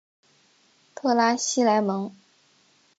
[0.95, 2.11] 特拉西莱蒙。